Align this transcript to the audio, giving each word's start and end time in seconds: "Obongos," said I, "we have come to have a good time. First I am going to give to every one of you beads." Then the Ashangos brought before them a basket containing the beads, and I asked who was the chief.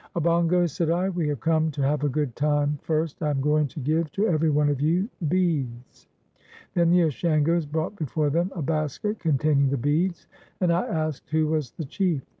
"Obongos," 0.15 0.71
said 0.71 0.89
I, 0.89 1.09
"we 1.09 1.27
have 1.27 1.39
come 1.41 1.69
to 1.69 1.81
have 1.83 2.03
a 2.03 2.09
good 2.09 2.35
time. 2.35 2.79
First 2.81 3.21
I 3.21 3.29
am 3.29 3.39
going 3.39 3.67
to 3.67 3.79
give 3.79 4.11
to 4.13 4.27
every 4.27 4.49
one 4.49 4.67
of 4.67 4.81
you 4.81 5.07
beads." 5.27 6.07
Then 6.73 6.89
the 6.89 7.01
Ashangos 7.03 7.67
brought 7.71 7.97
before 7.97 8.31
them 8.31 8.51
a 8.55 8.63
basket 8.63 9.19
containing 9.19 9.69
the 9.69 9.77
beads, 9.77 10.25
and 10.59 10.73
I 10.73 10.87
asked 10.87 11.29
who 11.29 11.45
was 11.49 11.69
the 11.73 11.85
chief. 11.85 12.23